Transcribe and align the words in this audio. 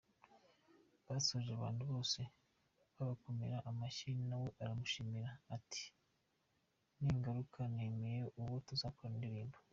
Basoje 1.07 1.49
abantu 1.53 1.83
bose 1.91 2.19
babakomera 2.95 3.57
amashyi 3.69 4.09
na 4.29 4.35
we 4.41 4.49
aramushimira, 4.63 5.29
ati 5.55 5.83
ningaruka 7.03 7.59
“Namenye 7.75 8.15
uwo 8.41 8.57
tuzakorana 8.67 9.15
indirimbo. 9.17 9.57